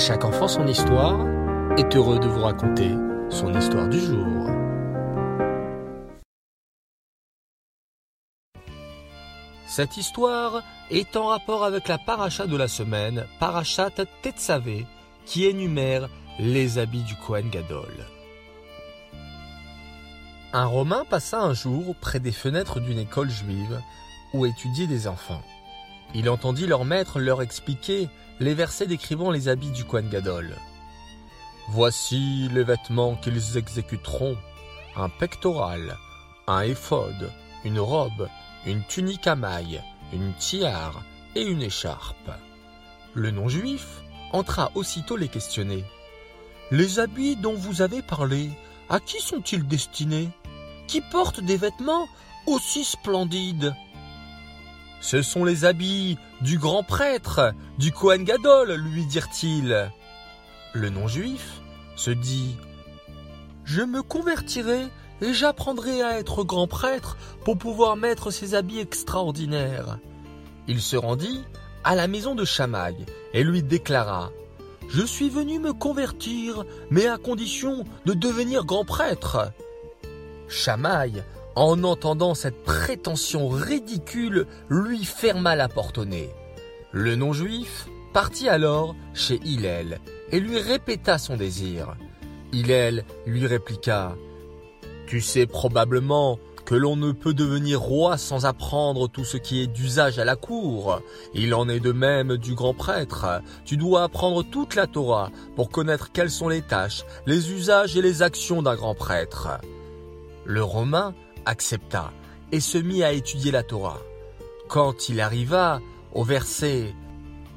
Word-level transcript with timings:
chaque 0.00 0.24
enfant 0.24 0.48
son 0.48 0.66
histoire 0.66 1.26
est 1.76 1.94
heureux 1.94 2.18
de 2.18 2.26
vous 2.26 2.40
raconter 2.40 2.90
son 3.28 3.52
histoire 3.54 3.86
du 3.86 4.00
jour. 4.00 4.46
Cette 9.66 9.98
histoire 9.98 10.62
est 10.90 11.16
en 11.16 11.26
rapport 11.26 11.64
avec 11.64 11.86
la 11.86 11.98
paracha 11.98 12.46
de 12.46 12.56
la 12.56 12.66
semaine, 12.66 13.26
parachat 13.38 13.90
Tetzavé, 14.22 14.86
qui 15.26 15.44
énumère 15.44 16.08
les 16.38 16.78
habits 16.78 17.04
du 17.04 17.14
Kohen 17.16 17.50
Gadol. 17.50 17.92
Un 20.54 20.64
Romain 20.64 21.04
passa 21.10 21.42
un 21.42 21.52
jour 21.52 21.94
près 22.00 22.20
des 22.20 22.32
fenêtres 22.32 22.80
d'une 22.80 22.98
école 22.98 23.28
juive 23.28 23.82
où 24.32 24.46
étudiaient 24.46 24.86
des 24.86 25.06
enfants. 25.06 25.42
Il 26.14 26.28
entendit 26.28 26.66
leur 26.66 26.84
maître 26.84 27.20
leur 27.20 27.42
expliquer 27.42 28.08
les 28.40 28.54
versets 28.54 28.86
décrivant 28.86 29.30
les 29.30 29.48
habits 29.48 29.70
du 29.70 29.84
Kohen 29.84 30.08
Gadol. 30.08 30.56
Voici 31.68 32.48
les 32.52 32.64
vêtements 32.64 33.14
qu'ils 33.14 33.56
exécuteront 33.56 34.36
un 34.96 35.08
pectoral, 35.08 35.96
un 36.46 36.62
éphod, 36.62 37.30
une 37.64 37.78
robe, 37.78 38.28
une 38.66 38.82
tunique 38.84 39.26
à 39.26 39.36
mailles, 39.36 39.82
une 40.12 40.32
tiare 40.34 41.02
et 41.36 41.42
une 41.42 41.62
écharpe. 41.62 42.30
Le 43.14 43.30
non-juif 43.30 44.02
entra 44.32 44.72
aussitôt 44.74 45.16
les 45.16 45.28
questionner. 45.28 45.84
Les 46.70 46.98
habits 46.98 47.36
dont 47.36 47.54
vous 47.54 47.82
avez 47.82 48.02
parlé, 48.02 48.50
à 48.88 48.98
qui 49.00 49.20
sont-ils 49.20 49.66
destinés? 49.66 50.28
Qui 50.88 51.00
portent 51.00 51.40
des 51.40 51.56
vêtements 51.56 52.08
aussi 52.46 52.84
splendides? 52.84 53.74
Ce 55.00 55.22
sont 55.22 55.44
les 55.44 55.64
habits 55.64 56.18
du 56.42 56.58
grand 56.58 56.82
prêtre, 56.82 57.54
du 57.78 57.90
Kohen 57.90 58.24
Gadol, 58.24 58.74
lui 58.74 59.06
dirent-ils. 59.06 59.90
Le 60.74 60.90
non-juif 60.90 61.60
se 61.96 62.10
dit 62.10 62.56
Je 63.64 63.82
me 63.82 64.02
convertirai 64.02 64.82
et 65.22 65.32
j'apprendrai 65.32 66.02
à 66.02 66.18
être 66.18 66.44
grand 66.44 66.66
prêtre 66.66 67.16
pour 67.44 67.56
pouvoir 67.56 67.96
mettre 67.96 68.30
ces 68.30 68.54
habits 68.54 68.78
extraordinaires. 68.78 69.98
Il 70.68 70.80
se 70.80 70.96
rendit 70.96 71.44
à 71.82 71.94
la 71.94 72.06
maison 72.06 72.34
de 72.34 72.44
Chamaï 72.44 72.94
et 73.32 73.42
lui 73.42 73.62
déclara 73.62 74.30
Je 74.88 75.02
suis 75.02 75.30
venu 75.30 75.58
me 75.58 75.72
convertir, 75.72 76.64
mais 76.90 77.06
à 77.06 77.16
condition 77.16 77.84
de 78.04 78.12
devenir 78.12 78.64
grand 78.64 78.84
prêtre. 78.84 79.50
En 81.60 81.84
entendant 81.84 82.34
cette 82.34 82.64
prétention 82.64 83.48
ridicule, 83.48 84.46
lui 84.70 85.04
ferma 85.04 85.54
la 85.56 85.68
porte 85.68 85.98
au 85.98 86.06
nez. 86.06 86.30
Le 86.90 87.16
non-juif 87.16 87.86
partit 88.14 88.48
alors 88.48 88.96
chez 89.12 89.38
Hillel 89.44 90.00
et 90.32 90.40
lui 90.40 90.58
répéta 90.58 91.18
son 91.18 91.36
désir. 91.36 91.96
Hillel 92.52 93.04
lui 93.26 93.46
répliqua 93.46 94.16
Tu 95.06 95.20
sais 95.20 95.44
probablement 95.44 96.38
que 96.64 96.74
l'on 96.74 96.96
ne 96.96 97.12
peut 97.12 97.34
devenir 97.34 97.78
roi 97.78 98.16
sans 98.16 98.46
apprendre 98.46 99.06
tout 99.08 99.24
ce 99.24 99.36
qui 99.36 99.60
est 99.60 99.66
d'usage 99.66 100.18
à 100.18 100.24
la 100.24 100.36
cour. 100.36 101.02
Il 101.34 101.52
en 101.52 101.68
est 101.68 101.80
de 101.80 101.92
même 101.92 102.38
du 102.38 102.54
grand 102.54 102.72
prêtre. 102.72 103.42
Tu 103.66 103.76
dois 103.76 104.04
apprendre 104.04 104.44
toute 104.44 104.76
la 104.76 104.86
Torah 104.86 105.30
pour 105.56 105.68
connaître 105.68 106.10
quelles 106.10 106.30
sont 106.30 106.48
les 106.48 106.62
tâches, 106.62 107.04
les 107.26 107.52
usages 107.52 107.98
et 107.98 108.02
les 108.02 108.22
actions 108.22 108.62
d'un 108.62 108.76
grand 108.76 108.94
prêtre. 108.94 109.60
Le 110.46 110.64
Romain 110.64 111.14
accepta 111.46 112.10
et 112.52 112.60
se 112.60 112.78
mit 112.78 113.02
à 113.02 113.12
étudier 113.12 113.50
la 113.50 113.62
Torah. 113.62 114.00
Quand 114.68 115.08
il 115.08 115.20
arriva 115.20 115.80
au 116.12 116.24
verset 116.24 116.94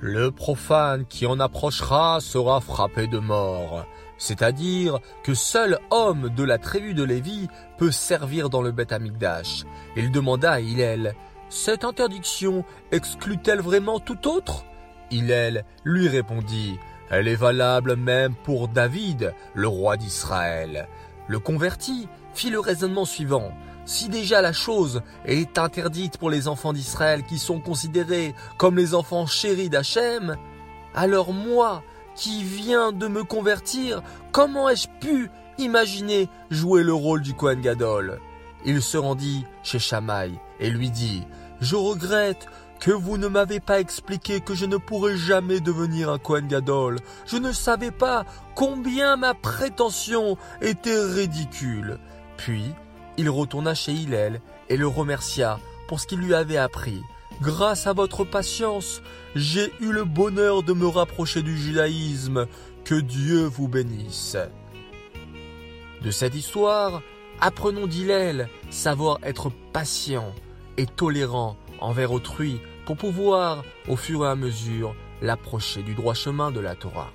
le 0.00 0.30
profane 0.30 1.06
qui 1.06 1.26
en 1.26 1.40
approchera 1.40 2.20
sera 2.20 2.60
frappé 2.60 3.06
de 3.06 3.18
mort. 3.18 3.86
C'est-à-dire 4.18 4.98
que 5.22 5.34
seul 5.34 5.78
homme 5.90 6.30
de 6.30 6.44
la 6.44 6.58
tribu 6.58 6.94
de 6.94 7.02
Lévi 7.02 7.48
peut 7.78 7.90
servir 7.90 8.50
dans 8.50 8.62
le 8.62 8.72
Beth 8.72 8.92
Amikdash. 8.92 9.64
Il 9.96 10.10
demanda 10.10 10.52
à 10.52 10.60
Hillel, 10.60 11.14
cette 11.48 11.84
interdiction 11.84 12.64
exclut-elle 12.92 13.60
vraiment 13.60 13.98
tout 13.98 14.28
autre? 14.28 14.64
Hillel 15.10 15.64
lui 15.84 16.08
répondit, 16.08 16.78
elle 17.10 17.28
est 17.28 17.36
valable 17.36 17.96
même 17.96 18.34
pour 18.34 18.68
David, 18.68 19.32
le 19.54 19.68
roi 19.68 19.96
d'Israël. 19.96 20.88
Le 21.28 21.38
converti 21.38 22.08
fit 22.34 22.50
le 22.50 22.60
raisonnement 22.60 23.04
suivant. 23.04 23.52
Si 23.84 24.08
déjà 24.08 24.42
la 24.42 24.52
chose 24.52 25.02
est 25.24 25.58
interdite 25.58 26.18
pour 26.18 26.30
les 26.30 26.48
enfants 26.48 26.72
d'Israël 26.72 27.22
qui 27.24 27.38
sont 27.38 27.60
considérés 27.60 28.34
comme 28.58 28.76
les 28.76 28.94
enfants 28.94 29.26
chéris 29.26 29.70
d'Hachem, 29.70 30.36
alors 30.94 31.32
moi, 31.32 31.82
qui 32.14 32.42
viens 32.42 32.92
de 32.92 33.06
me 33.06 33.22
convertir, 33.22 34.02
comment 34.32 34.68
ai-je 34.68 34.88
pu 35.00 35.30
imaginer 35.58 36.28
jouer 36.50 36.82
le 36.82 36.94
rôle 36.94 37.22
du 37.22 37.34
Kohen 37.34 37.60
Gadol? 37.60 38.20
Il 38.64 38.82
se 38.82 38.96
rendit 38.96 39.44
chez 39.62 39.78
Shamaï 39.78 40.32
et 40.58 40.70
lui 40.70 40.90
dit 40.90 41.24
Je 41.60 41.76
regrette 41.76 42.48
que 42.80 42.90
vous 42.90 43.16
ne 43.16 43.28
m'avez 43.28 43.60
pas 43.60 43.80
expliqué 43.80 44.40
que 44.40 44.54
je 44.54 44.66
ne 44.66 44.76
pourrais 44.76 45.16
jamais 45.16 45.60
devenir 45.60 46.10
un 46.10 46.18
Kohen 46.18 46.46
Gadol. 46.46 46.98
Je 47.26 47.36
ne 47.36 47.52
savais 47.52 47.90
pas 47.90 48.24
combien 48.54 49.16
ma 49.16 49.34
prétention 49.34 50.36
était 50.60 51.00
ridicule. 51.00 51.98
Puis, 52.36 52.64
il 53.16 53.30
retourna 53.30 53.74
chez 53.74 53.92
Hillel 53.92 54.40
et 54.68 54.76
le 54.76 54.86
remercia 54.86 55.58
pour 55.88 56.00
ce 56.00 56.06
qu'il 56.06 56.20
lui 56.20 56.34
avait 56.34 56.56
appris. 56.56 57.02
Grâce 57.40 57.86
à 57.86 57.92
votre 57.92 58.24
patience, 58.24 59.02
j'ai 59.34 59.72
eu 59.80 59.92
le 59.92 60.04
bonheur 60.04 60.62
de 60.62 60.72
me 60.72 60.86
rapprocher 60.86 61.42
du 61.42 61.56
judaïsme. 61.56 62.46
Que 62.84 62.94
Dieu 62.94 63.46
vous 63.46 63.66
bénisse. 63.66 64.36
De 66.02 66.10
cette 66.12 66.36
histoire, 66.36 67.02
apprenons 67.40 67.88
d'Hillel 67.88 68.48
savoir 68.70 69.18
être 69.24 69.50
patient 69.72 70.32
et 70.76 70.86
tolérant 70.86 71.56
envers 71.80 72.12
autrui 72.12 72.60
pour 72.84 72.96
pouvoir, 72.96 73.64
au 73.88 73.96
fur 73.96 74.24
et 74.24 74.28
à 74.28 74.36
mesure, 74.36 74.94
l'approcher 75.22 75.82
du 75.82 75.94
droit 75.94 76.14
chemin 76.14 76.50
de 76.50 76.60
la 76.60 76.74
Torah. 76.74 77.10